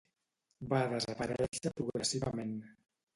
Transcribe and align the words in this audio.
Va 0.71 0.79
desaparèixer 0.93 1.73
progressivament. 1.81 2.57